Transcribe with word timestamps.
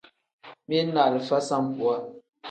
Mili 0.67 0.91
ni 0.91 0.99
alifa 0.99 1.41
sambuwa. 1.41 2.13